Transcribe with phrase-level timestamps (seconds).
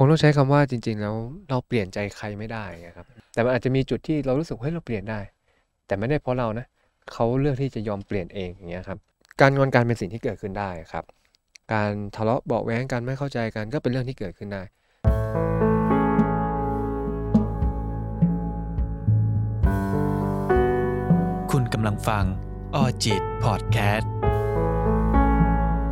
[0.00, 1.14] คงต้องใช้คำว่าจริง ๆ แล้ว
[1.50, 5.20] เราเปลี่ยนใจใครไม่ได้ไงครับ แต่มันอาจจะมีจุดที่เรารู้สึกเฮ้ยเราเปลี่ยนได้
[5.86, 6.66] แต่ไม่ได้เพราะเรานะ
[7.12, 8.98] เขาเลือกที่จะยอมเปลี่ยนเองอย่างเงี้ยครับ
[9.40, 11.04] การงอนกันเป็นสิ่งที่เกิดขึ้นได้ครับ
[11.72, 14.62] การทะเลาะเบาแว้งกันไม่เข้าใจกันก็เป็นเรื่องที่เกิดขึ้นได้
[21.50, 22.24] คุณกำลังฟัง
[22.74, 24.10] ออจิตพอดแคสต์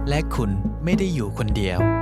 [0.08, 0.50] และคุณ
[0.84, 1.95] ไม่ได้อยู่คนเดียว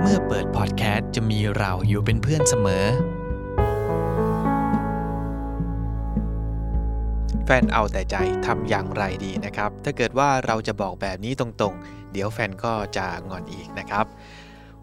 [0.00, 2.86] เมื่อเปิดพอดแคสต์จะมีเราอยู่เป็นเพื่อนเสมอ
[7.44, 14.06] แฟนเอาแต่ใจทำอย่างไรดีนะครับ ถ้าเกิดว่าเราจะบอกแบบนี้ตรงๆ เดี๋ยวแฟนก็จะงอนอีกนะครับ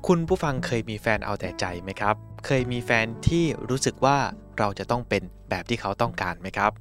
[0.08, 4.18] คุณผู้ฟังเคยมีแฟนเอาแต่ใจไหมครับ เคยมีแฟนที่รู้สึกว่า
[4.60, 6.72] เราจะต้องเป็นแบบที่เขาต้องการไหมครับ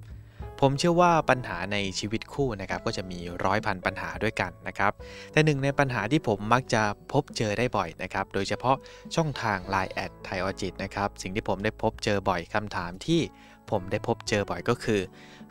[0.64, 4.92] ผมเชื่อว่าปัญหาในชีวิตคู่นะครับก็จะมีร้อยพันปัญหาด้วยกันนะครับ
[5.32, 8.76] แต่หนึ่งในปัญหาที่ผมมักจะพบเจอได้บ่อยนะครับโดยเฉพาะ
[9.14, 13.20] ช่องทาง Line แอดไทออจิตนะครับสิ่งที่ผมได้พบเจอบ่อยคำถามที่
[13.70, 15.00] ผมได้พบเจอบ่อยก็คือ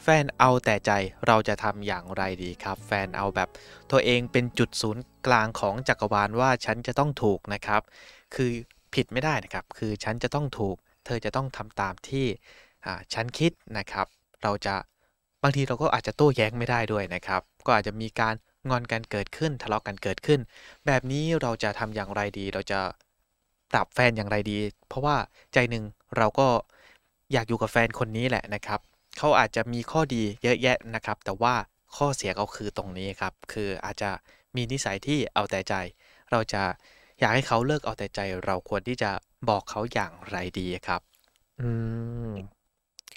[0.03, 0.91] แฟนเอาแต่ใจ
[1.27, 3.49] เราจะทำอย่างไรดีครับ แฟนเอาแบบ
[3.91, 7.81] ตัวเองเป็นจุดศูนย์กลางของจักรวาลว่าฉันจะต้องถูกนะครับ
[8.36, 8.52] คือ
[8.93, 12.25] ผิดไม่ได้นะครับ คือฉันจะต้องถูก เธอจะต้องทำตามที่
[13.14, 14.08] ฉันคิดนะครับ
[14.43, 14.75] เราจะ
[15.44, 18.36] บางทีเราก็อาจจะโต้แย้งไม่ได้ด้วยนะครับ ก็อาจจะมีการ
[18.70, 20.39] งอนกันเกิดขึ้นทะเลาะกันเกิดขึ้น
[20.86, 22.80] แบบนี้เราจะทำอย่างไรดี เราจะ
[23.72, 25.16] ปรับแฟนอย่างไรดี เพราะว่า
[25.53, 25.83] ใจหนึ่ง
[26.17, 26.48] เราก็
[27.33, 28.80] อยากอยู่กับแฟนคนนี้แหละนะครับ
[29.17, 31.55] เขาอาจจะมีข้อดีเยอะแยะนะครับ แต่ว่า
[31.95, 34.11] ข้อเสียเขาคือตรงนี้ครับ คืออาจจะ
[34.55, 35.73] มีนิสัยที่เอาแต่ใจ
[36.31, 36.64] เราจะ
[37.20, 39.11] อยากให้เขาเลิกเอาแต่ใจ เราควรที่จะ
[39.50, 41.02] บอกเขาอย่างไรดีครับ
[41.59, 41.70] อื
[42.30, 42.31] ม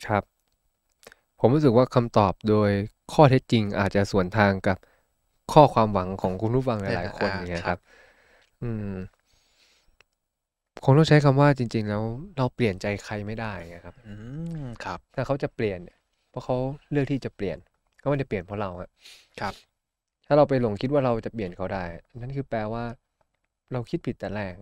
[0.07, 0.34] ครับ
[1.41, 2.71] ผมรู้สึกว่าคำตอบโดย
[3.13, 4.79] ข้อเท็จจริงอาจจะสวนทางกับ
[5.53, 7.79] ข้อความหวังของคุณผู้ฟังหลาย ๆ คนอ่าอย่างเงี้ยคครัรับบ
[8.63, 8.95] อืม
[10.85, 12.03] คงต้องใช้คำว่าจริง ๆ แล้ว
[12.37, 14.15] เราเปลี่ยนใจใครไม่ได้ไงครับ อื
[14.63, 15.99] มครับ ถ้าเขาจะเปลี่ยนเนี่ย
[16.31, 16.57] เพราะเขา
[16.91, 17.59] เลือกที่จะเปลี่ยน
[18.03, 18.91] ก็ไม่ได้เปลี่ยนเพราะเราอะ
[19.41, 19.55] ครับ
[20.27, 21.85] ถ้าเราไปหลงคิดว่าเราจะเปลี่ยนเขาได้
[22.21, 22.85] นั่นคือแปลว่า
[23.73, 24.55] เราคิดผิดแต่แรก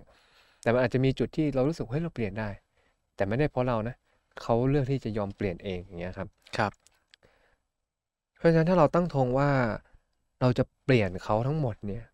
[0.63, 2.49] แต่มันอาจจะมีจุดที่เรารู้สึกเฮ้ยเราเปลี่ยนได้
[3.17, 3.97] แต่ไม่ได้เพราะเรานะ
[4.43, 6.73] เขาเลือกที่จะยอมเปลี่ยนเองอย่างเงี้ยครับครับ
[8.39, 9.51] เพราะฉะนั้นถ้าเราตั้งธงว่า
[10.41, 12.05] เราจะเปลี่ยนเขาทั้งหมดเนี่ย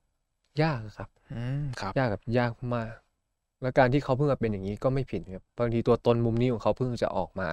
[0.62, 2.92] ยากครับอืมครับ ยากแบบยากมาก
[3.62, 7.50] แล้วการที่เขาเพิ่งมาเป็นอย่างนี้ก็ไม่ผิดครับบางทีตัวตนมุมนี้ของเขาเพิ่งจะออกมา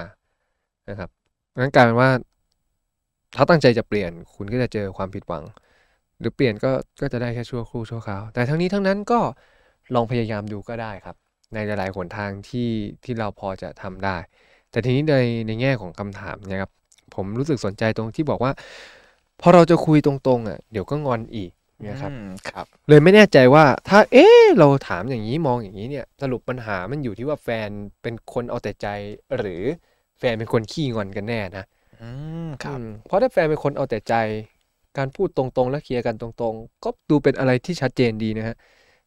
[0.90, 1.10] นะครับ
[1.60, 2.10] งั้นกลายเป็นว่า
[3.36, 5.44] ถ้าตั้งใจจะเปลี่ยนคุณก็จะเจอความผิดหวัง
[6.20, 6.72] หรือเปลี่ยนก็
[7.02, 9.20] ก็จะได้แค่ชั่วครู่ชั่วคราวแต่ทั้งนี้ทั้งนั้นก็
[9.96, 11.16] ลองพยายามดูก็ได้ครับ
[11.54, 12.70] ในหลายๆหนทางที่
[13.04, 14.18] ที่เราพอจะทำได้
[14.76, 15.16] แต่ทีนี้ใน
[15.48, 16.72] ในแง่ของคำถามเนะครับ
[17.16, 18.52] ผมรู้สึกสนใจตรงที่บอกว่า
[19.42, 21.52] พอเราจะคุยตรงๆอะเดี๋ยวก็งอนอีก
[21.84, 27.70] เนี่ยครับอืมครับ เลยไม่แน่ใจว่าถ้าเอ๊ะเราถามอย่างนี้มองอย่างนี้เนี่ย สรุปปัญหามันอยู่ที่ว่าแฟน
[28.02, 28.88] เป็นคนเอาแต่ใจ
[29.38, 29.62] หรือ
[30.20, 31.66] แฟนเป็นคนขี้งอนกันแน่นะ
[32.02, 32.10] อื
[32.46, 34.16] มครับอืมเพราะถ้าแฟนเป็นคนเอาแต่ใจ
[34.98, 38.56] การพูดตรงๆ และเคลียร์กันตรงๆ ก็ดูเป็นอะไรที่ชัดเจนดีนะฮะ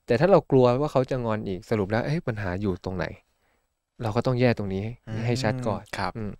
[0.06, 3.04] แต่ถ้าเรากลัวว่าเขาจะงอนอีกสรุปแล้วเอ๊ะปัญหาอยู่ตรงไหน
[4.02, 6.32] เราก็ต้องแยกตรงนี้ให้ให้ชัดก่อนครับอืม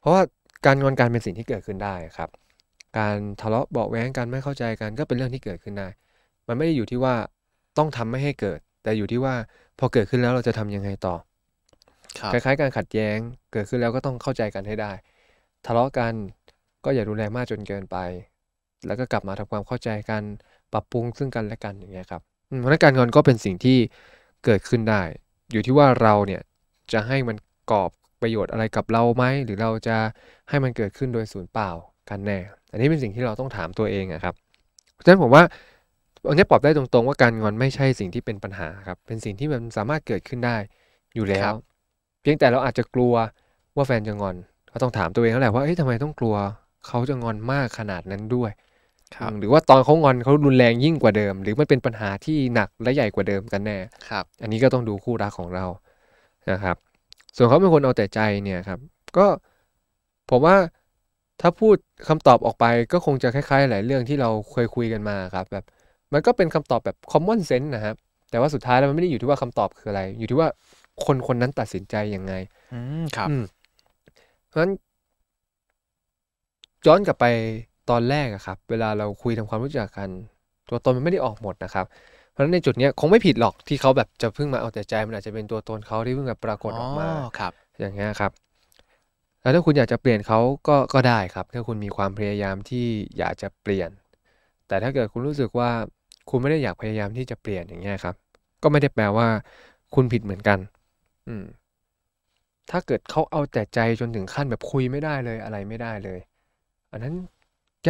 [0.00, 0.22] เพราะว่า
[0.66, 2.30] การงอนกันเป็นสิ่งที่เกิดขึ้นได้ครับ
[2.98, 5.88] การทะเลาะเบาะแว้งกันไม่เข้าใจกันก็เป็นเรื่องที่เกิดขึ้นได้
[6.48, 7.14] มันไม่ได้อยู่ที่ว่า
[7.78, 9.34] ต้องทำไม่ให้เกิด แต่อยู่ที่ว่า
[9.78, 11.14] พอเกิดขึ้นแล้วเราจะทำยังไงต่อ
[12.18, 13.18] ครับคล้ายๆ การขัดแย้ง
[13.52, 14.92] เกิดขึ้นแล้วก็ต้องเข้าใจกันให้ได้
[15.66, 16.12] ทะเลาะกัน
[16.84, 17.96] ก็อย่ารุนแรงมากจนเกินไป
[18.86, 20.22] แล้วก็กลับมาทำความเข้าใจกัน
[20.72, 23.78] ปรับปรุงซึ่งกันและกันอย่างเงี้ยครับอืมเพราะฉะนั้นการงอนก็เป็นสิ่งที่
[24.44, 25.02] เกิดขึ้นได้
[25.52, 26.40] อยู่ที่ว่าเราเนี่ย
[26.92, 27.36] จะให้มัน
[27.70, 27.90] กอบ
[28.22, 29.96] ประโยชน์อะไรกับเราไหมหรือเราจะ
[30.48, 31.70] ให้มันเกิดขึ้นโดยศูนย์เปล่า
[32.10, 32.38] กันแน่
[32.72, 34.34] อันนี้เป็นสิ่งที่เราต้องถามตัวเองอะครับ
[34.92, 35.42] เพราะฉะนั้นผมว่า
[36.28, 40.56] อันนี้ตอบได้ตรงๆ ว่าการงอนไม่ใช่สิ่งที่เป็นปัญหาครับเป็นสิ่งที่มันสามารถเกิดขึ้นได้
[41.14, 41.52] อยู่แล้ว
[42.22, 43.14] เพียงแต่เราอาจจะกลัว
[43.76, 44.36] ว่าแฟนจะงอน
[44.72, 46.36] ก็ต้องถามตัวเองแล้วแหละว่าเอ้ยทำไมต้องกลัว
[46.86, 48.50] เขาจะงอนมากขนาดนั้นด้วย
[49.38, 53.78] หรือว่าตอนเขางอนเขารุนแรงยิ่งกว่าเดิม หรือมันเป็นปัญหาที่หนักและใหญ่กว่าเดิมกันแน่
[54.08, 55.64] ครับอันนี้ก็ต้องดูคู่รักของเรา
[56.50, 56.76] นะครับ
[57.36, 58.78] ส่วนเขาเป็นคนเอาแต่ใจเนี่ยครับ
[59.16, 59.26] ก็
[60.30, 60.56] ผมว่า
[61.40, 61.76] ถ้าพูด
[62.08, 65.64] คำตอบออกไปก็คงจะคล้ายๆ หลายเรื่องที่เราเคยคุยกันมาครับ แบบ
[66.12, 67.96] มันก็เป็นคำตอบแบบ common sense นะครับ
[68.30, 70.48] แต่ว่าสุดท้ายแล้วมันไม่ได้อยู่ที่ว่าคำตอบคืออะไร อยู่ที่ว่า
[71.04, 72.32] คนคนนั้นตัดสินใจยังไง
[72.72, 73.44] อืมครับอืม
[74.48, 74.72] เพราะฉะนั้น
[76.86, 77.26] ย้อนกลับไป
[77.90, 80.08] ตอนแรกอะครับ เวลาเราคุยทำความรู้จักกัน
[80.68, 81.86] ตัวตนมันไม่ได้ออกหมดนะครับ
[82.30, 87.08] เพราะฉะนั้นในจุดเนี้ยคงไม่ผิดหรอกที่เขาแบบจะเพิ่งมาเอาแต่ใจมันอาจจะเป็นตัวตนเขาที่เพิ่งแบบปรากฏออกมา
[87.38, 88.32] ครับ อย่างเงี้ยครับ
[89.42, 92.86] แล้วถ้าคุณอยากจะเปลี่ยนเขาก็ก็ได้ครับ ถ้าคุณมีความพยายามที่
[93.18, 93.90] อยากจะเปลี่ยน
[94.68, 95.70] แต่ถ้าเกิดคุณรู้สึกว่า
[96.30, 98.14] คุณไม่ได้อยากพยายามที่จะเปลี่ยนอย่างเงี้ยครับ
[98.62, 99.26] ก็ไม่ได้แปลว่า
[99.94, 100.58] คุณผิดเหมือนกัน
[101.28, 101.44] อืม
[102.70, 106.20] ถ้าเกิดเขาเอาแต่ใจจนถึงขั้นแบบคุยไม่ได้เลยอะไรไม่ได้เลย
[106.92, 107.14] อันนั้น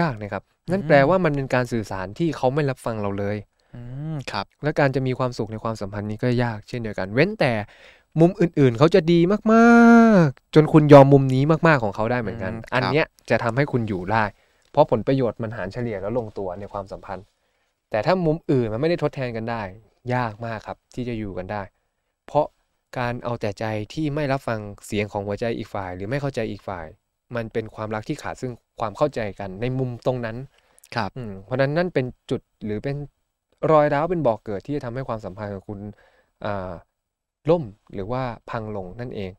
[0.01, 3.37] ยากนะครับ นั่นแปลว่ามันเป็นการสื่อสารที่เขาไม่รับฟังเราเลย
[3.75, 3.81] อื
[4.13, 7.53] มครับ และการจะมีความสุขในความสัมพันธ์นี้ก็ยากเช่นเดียวกัน เว้นแต่
[8.21, 9.21] มุมอื่นๆ เขาจะดี
[9.53, 9.65] มา
[10.27, 14.25] กๆ จนคุณยอมมุมนี้มากๆของเขาได้เหมือนกันอืมครับอันเนี้ยจะทำให้คุณอยู่ได้
[14.73, 17.27] เพราะผลประโยชน์มันหารเฉลี่ยแล้วลงตัวในความสัมพันธ์
[17.91, 19.63] แต่ถ้ามุมอื่นมันไม่ได้ทดแทนกันได้
[20.15, 21.63] ยากมากครับที่จะอยู่กันได้
[22.27, 22.47] เพราะ
[22.99, 26.87] การเอาแต่ใจที่ไม่รับฟังเสียงของหัวใจอีกฝ่าย หรือไม่เข้าใจอีกฝ่าย
[27.37, 30.37] มันเป็นความรักที่ขาดซึ่งความเข้าใจกันในมุมตรงนั้น
[30.97, 32.97] ครับอืมเพราะฉะนั้นนั่นเป็นจุดหรือเป็น
[33.73, 35.79] รอยร้าวเป็นบ่อกเกิดที่จะทำให้ความสัมพันธ์ของคุณ
[36.45, 36.73] อ่า
[37.51, 37.63] ล่ม
[37.95, 39.31] หรือว่าพังลงนั่นเอง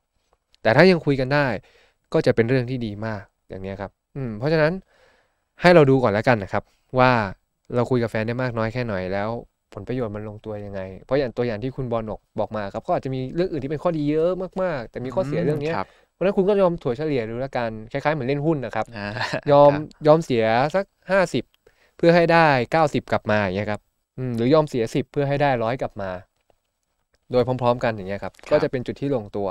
[0.61, 1.45] แต่ถ้ายังคุยกันได้
[2.13, 4.73] ก็จะเป็นเรื่องที่ดีมากอย่างเนี้ยครับ อืม เพราะฉะนั้น
[5.61, 6.63] ให้เราดูก่อนแล้วกันนะครับ
[6.99, 7.11] ว่า
[7.75, 9.29] เราคุยกับแฟนได้มากน้อยแค่ไหนแล้ว
[9.73, 14.31] ผลประโยชน์มันลงตัวยังไง เพราะอย่างตัวอย่างที่คุณบอลบอกบอกมาครับ ก็อาจจะมีเรื่องอื่นที่เป็นข้อดีเยอะ
[14.61, 19.07] มากๆ แต่มีข้อเสียเรื่องเนี้ยครับ เพราะฉะนั้นคุณก็ยอมถั่วเฉลี่ยดูแล้วกันคล้ายๆเหมือนเล่นหุ้นนะครับอ่า
[19.51, 20.45] ยอมครับยอมเสีย
[20.75, 21.43] สักห้าสิบ
[21.97, 23.81] เพื่อให้ได้เก้าสิบกลับมาอย่างเงี้ยครับ
[24.17, 26.11] อืมหรือยอมเสียสิบเพื่อให้ได้ร้อยกลับมา
[27.31, 29.47] โดยพร้อม ๆ กันอย่างเงี้ยครับ ก็จะเป็นจุดที่ลงตัว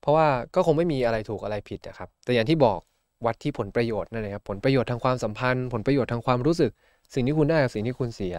[0.00, 2.78] เพราะว่าก็คงไม่มีอะไรถูกอะไรผิดนะครับ แต่อย่างที่บอก
[3.26, 6.70] วัดที่ผลประโยชน์นั่นเองครับผลประโยชน์ทางความสัมพันธ์ ผลประโยชน์ทางความรู้สึก
[7.14, 8.36] สิ่งที่คุณได้กับสิ่งที่คุณเสีย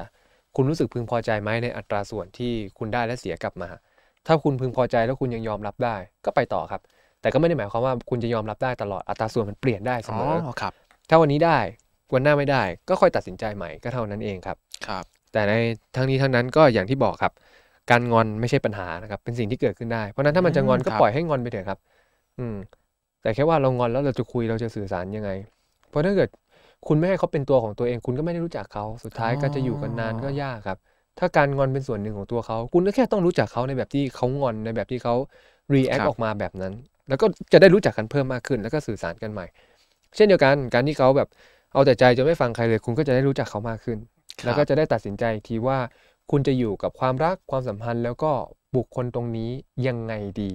[0.56, 3.70] คุณรู้สึกพึงพอใจไหมในอัตราส่วนที่คุณได้และเสียกลับมา
[4.28, 5.96] ถ้าคุณพึงพอใจแล้วคุณยังยอมรับได้
[6.26, 6.82] ก็ไปต่อครับ
[7.22, 10.74] แต่ก็ไม่ได้หมายความว่าคุณจะยอมรับได้ตลอดอัตราส่วนมันเปลี่ยนได้เสอ๋มออครับ
[11.10, 11.58] ถ้าวันนี้ได้
[12.14, 14.58] วันหน้าไม่ได้ ก็ค่อยตัดสินใจใหม่ก็เท่านั้นเองครับ
[14.88, 15.54] ครับ แต่ใน
[15.96, 17.34] ทั้งนี้ทั้งนั้นก็อย่างที่บอกครับ
[17.92, 21.80] การงอนไม่ใช่ปัญหานะครับเป็นสิ่งที่เกิดขึ้นได้เพราะฉะนั้นถ้ามันจะงอนอืมก็ครับปล่อยให้งอนไปเถอะครับ
[22.40, 22.56] อืม
[23.22, 25.32] แต่แค่ว่าเรางอนแล้วเราจะคุยเราจะสื่อสารยังไง
[25.90, 26.30] เพราะถ้าเกิด
[26.88, 30.78] คุณไม่ให้เขาเป็นตัวของตัวเอง คุณก็ไม่ได้รู้จักเขาสุดท้ายก็จะอยู่กันนานก็ยากครับ
[31.20, 35.16] ถ้าการงอนเป็นส่วนหนึ่งของตัวเขา คุณก็แค่ต้องรู้จักเขาในแบบที่เขางอนในแบบที่เขา
[35.74, 36.74] react ครับออกมาแบบนั้น
[37.12, 39.46] แล้วก็จะได้รู้จักกันเพิ่มมากขึ้น แล้วก็สื่อสารกันใหม่
[40.16, 41.30] เช่นเดียวกันการที่เขาแบบ
[41.74, 43.98] เอาแต่ใจจนไม่ฟังใครเลย คุณก็จะได้รู้จักเขามากขึ้น
[44.40, 45.78] ครับแล้วก็จะได้ตัดสินใจอีกทีว่า
[46.32, 48.32] คุณจะอยู่กับความรักความสัมพันธ์ แล้วก็
[48.76, 49.50] บุคคลตรงนี้
[49.88, 50.52] ยังไงดี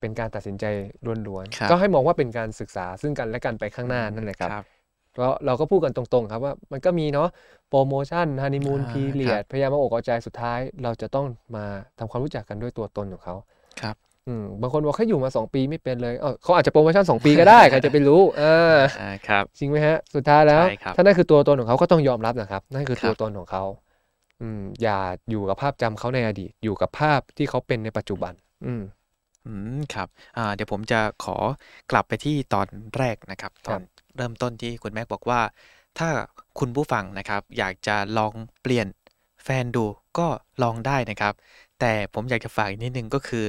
[0.00, 0.64] เป็นการตัดสินใจ
[1.06, 4.64] ล้วนครับๆก็ให้มองว่าเป็นการศึกษาซึ่งกันและกันไปข้างหน้านั่นแหละครับครับ
[5.12, 7.28] เพราะเราก็พูดกันตรงๆครับว่ามันก็มีเนาะ
[7.68, 11.26] โปรโมชั่นฮันนีมูนอ่าพีเรียครัดบพยายามมาอกเอาใจสุดท้าย เราจะต้อง
[11.56, 11.64] มา
[11.98, 13.36] ทำความรู้จักกันด้วยตัวตนของเขา
[13.80, 13.96] ครับ
[14.28, 23.64] อืมบางคนบอกแค่อยู่มา 2 ปีไม่เป็นเลยเออเขาอาจจะโปรโมชั่น 2 ปีก็ได้ใครจะไปรู้อ่าอ่าครับจริงไหมฮะ สุดท้ายแล้วใช่ครับถ้านั่นคือตัวตนของเขาก็ต้องยอมรับนะครับ นั่นคือครัตัวบตนของเขา
[24.42, 24.98] อืมอย่า
[25.30, 28.32] อยู่กับภาพจำเขาในอดีต อยู่กับภาพที่เขาเป็นในปัจจุบัน
[28.66, 28.82] อืม
[29.46, 31.36] อืมครับอ่าเดี๋ยวผมจะขอ
[31.90, 32.66] กลับไปที่ตอน
[32.98, 33.82] แรกนะครับตครัอบน
[34.16, 35.40] เริ่มต้นที่คุณแม็กบอกว่า
[35.98, 36.08] ถ้า
[36.58, 38.32] คุณผู้ฟังนะครับ อยากจะลอง
[38.62, 38.86] เปลี่ยน
[39.44, 39.84] แฟนดู
[40.18, 40.26] ก็
[40.62, 41.34] ลองได้นะครับ
[41.80, 43.46] แต่ผมอยากจะฝากอีกนิดนึงก็คือ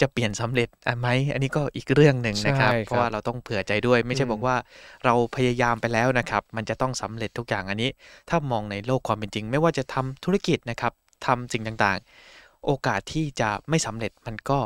[0.00, 4.56] จะเปลี่ยนสำเร็จอะไหมอันนี้ก็อีกเรื่องหนึ่งนะครับใช่ครับ เพราะว่าเราต้องเผื่อใจด้วย ไม่ใช่อืมบอกว่า
[5.04, 7.90] เราพยายามไปแล้วนะครับ มันจะต้องสำเร็จทุกอย่างอันนี้
[8.28, 10.92] ถ้ามองในโลกความเป็นจริง ไม่ว่าจะทำธุรกิจนะครับ
[11.26, 14.58] ทำสิ่งต่างๆ โอกาสที่จะไม่สำเร็จมันก็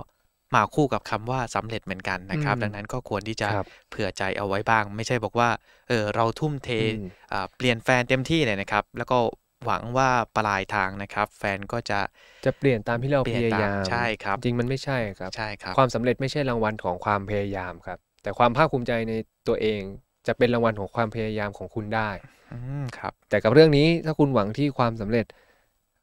[0.54, 5.48] มาคู่กับคำว่าสำเร็จเหมือนกันนะครับอืมดังนั้นก็ควรที่จะครับเผื่อใจเอาไว้บ้าง ไม่ใช่บอกว่า
[5.88, 9.18] เออเราทุ่มเทอืมอ่าเปลี่ยนแฟนเต็มที่เลยนะครับ แล้วก็
[9.66, 12.00] หวังว่าปลายทางนะครับ แฟนก็จะ
[12.44, 19.12] จะเปลี่ยนตามที่เราเปลี่พยนยาตามยามใช่ครับ จริงมันไม่ใช่ครับใช่ครับ ความสำเร็จไม่ใช่รางวัลของความพยายามครับ แต่ความภาคภูมิใจใน
[19.48, 19.80] ตัวเอง
[20.26, 22.10] จะเป็นรางวัลของความพยายามของคุณได้
[22.52, 25.26] อืมครับ แต่กับเรื่องนี้ถ้าคุณหวังที่ความสำเร็จ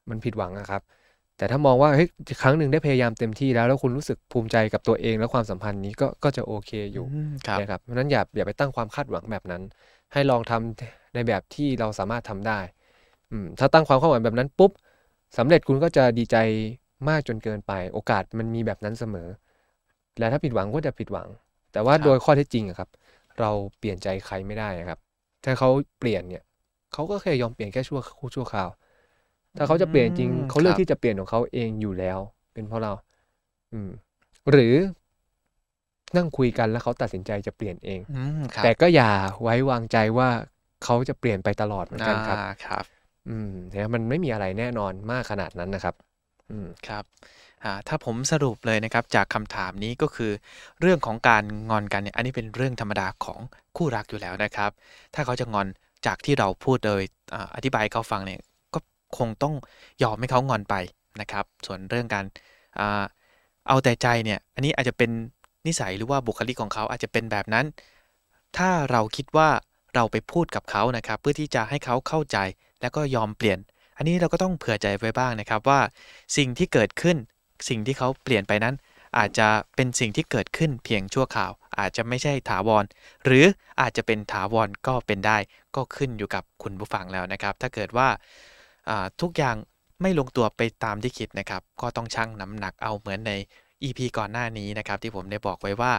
[0.09, 0.81] มันผิดหวังนะครับ
[1.37, 2.07] แต่ถ้ามองว่าเฮ้ย
[2.41, 9.61] ครั้งหนึ่งได้พยายามเต็มที่แล้วแล้วคุณรู้สึกภูมิใจกับตัวเองและความสัมพันธ์นี้ก็ก็จะโอเคอยู่มครับนะครับเพราะฉะนั้นอย่าอย่าไปตั้งความคาดหวังแบบนั้น
[10.13, 12.84] ให้ลองทำในแบบที่เราสามารถทำได้อืม
[13.59, 14.71] ถ้าตั้งความคาดหวังแบบนั้นปุ๊บ
[15.37, 16.37] สำเร็จคุณก็จะดีใจ
[17.09, 19.27] มากจนเกินไป โอกาสมันมีแบบนั้นเสมอ
[20.19, 21.27] และถ้าผิดหวังก็จะผิดหวัง
[21.71, 22.89] แต่ว่าครับโดยข้อเท็จจริงอะครับ
[23.39, 24.99] เราเปลี่ยนใจใครไม่ได้อะครับ
[25.43, 26.43] ถ้าเขาเปลี่ยนเนี่ย
[26.93, 28.69] เขาก็แค่ยอมเปลี่ยนแค่ชั่วคู่ชั่วคราว
[29.57, 32.19] ถ้าเขาจะเปลี่ยนจริงอืมเขาเลือกครับที่จะเปลี่ยนของเขาเองอยู่แล้ว
[32.53, 32.93] เป็นเพราะเรา
[33.73, 33.89] อืม
[34.51, 34.75] หรือ
[36.17, 40.29] นั่งคุยกันแล้วเขาตัดสินใจจะเปลี่ยนเองอืมครับแต่ก็อย่าไว้วางใจว่า
[40.83, 42.85] เขาจะเปลี่ยนไปตลอดเหมือนกันครับ
[43.27, 45.95] อืมเนี่ยมันไม่มีอะไรแน่นอนมากขนาดนั้นนะครับ
[46.51, 47.03] อืมครับ
[47.63, 50.31] อ่าถ้าผมสรุปเลยนะครับจากคำถามนี้ก็คือ
[50.81, 53.39] เรื่องของการงอนกันเนี่ยอันนี้เป็นเรื่องธรรมดาของ
[53.77, 54.71] คู่รักอยู่แล้วนะครับ
[55.13, 55.67] ถ้าเขาจะงอน
[56.05, 57.01] จากที่เราพูดโดย
[57.33, 58.41] ออธิบายเขาฟังเนี่ย
[58.73, 58.79] ก็
[59.17, 59.53] คงต้อง
[60.03, 60.75] ยอมให้เขางอนไป
[61.21, 62.25] นะครับ ส่วนเรื่องการ
[63.67, 65.11] เอาแต่ใจเนี่ยอันนี้อาจจะเป็น
[65.67, 67.65] นิสัยหรือว่าบุคลิกของเขาอาจจะเป็นแบบนั้น
[68.57, 69.49] ถ้าเราคิดว่า
[69.95, 72.37] เราไปพูดกับเขานะครับ เพื่อที่จะให้เขาเข้าใจ
[72.85, 73.59] แล้วก็ยอมเปลี่ยน
[73.97, 75.79] อันนี้เราก็ต้องเผื่อใจไว้บ้างนะครับว่า
[76.37, 77.17] สิ่งที่เกิดขึ้น
[77.69, 78.75] สิ่งที่เขาเปลี่ยนไปนั้น
[79.17, 82.83] อาจจะเป็นสิ่งที่เกิดขึ้นเพียงชั่วคราว อาจจะไม่ใช่ถาวร
[83.25, 83.45] หรือ
[83.81, 85.37] อาจจะเป็นถาวรก็เป็นได้
[85.75, 88.07] ก็ขึ้นอยู่กับคุณผู้ฟังแล้วนะครับ ถ้าเกิดว่า
[89.21, 89.55] ทุกอย่าง
[90.01, 93.31] ไม่ลงตัวไปตามที่คิดนะครับ ก็ต้องชั่งน้ำหนักเอาเหมือนใน
[93.83, 95.93] EP ก่อนหน้านี้นะครับ ที่ผมได้บอกไว้ว่า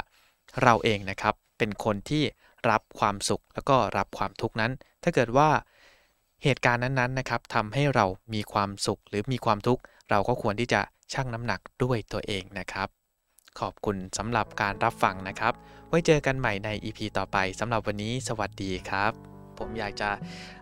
[0.62, 2.22] เราเองนะครับเป็นคนที่
[2.70, 5.48] รับความสุขแล้วก็รับความทุกข์นั้น ถ้าเกิดว่า
[6.46, 10.80] เหตุการณ์นั้นๆนะครับทำให้เรามีความสุขหรือมีความทุกข์ เราก็ควรที่จะ
[11.12, 12.88] ชั่งน้ำหนักด้วยตัวเองนะครับ
[13.60, 15.54] ขอบคุณสำหรับการรับฟังนะครับ
[15.88, 19.12] ไว้เจอกันใหม่ใน EP ต่อไปสำหรับวันนี้สวัสดีครับ
[19.58, 20.10] ผมอยากจะ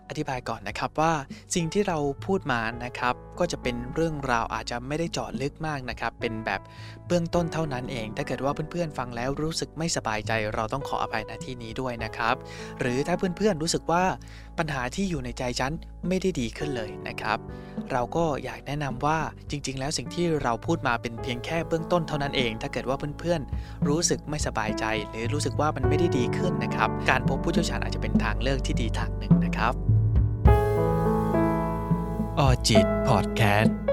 [0.08, 1.12] อธิบายก่อนนะครับว่า
[1.54, 6.60] สิ่งที่เราพูดมานะครับก็จะเป็นเรื่องราวอาจจะไม่ได้เจาะลึกมากนะครับ เป็นแบบ
[7.06, 12.34] เบื้องต้นเท่านั้นเอง ถ้าเกิดว่าเพื่อนๆฟังแล้วรู้สึกไม่สบายใจ เราต้องขออภัยในที่นี้ด้วยนะครับ
[12.80, 14.04] หรือถ้าเพื่อนๆรู้สึกว่า
[14.58, 15.72] ปัญหาที่อยู่ในใจฉัน
[16.08, 17.38] ไม่ได้ดีขึ้นเลยนะครับ
[17.92, 19.18] เราก็อยากแนะนำว่า
[19.50, 29.32] จริง ๆ แล้วสิ่งที่เราพูดมาเป็นเพียงแค่เบื้องต้นเท่านั้นเอง ถ้าเกิดว่าเพื่อนๆรู้สึกไม่สบายใจ หรือรู้สึกว่ามันไม่ได้ดีขึ้นนะครับ การพบผู้เชี่ยวชาญอาจจะเป็นทางเลือกที่ดีทางหนึ่ง
[32.40, 33.83] ออจิตพอดแคสต์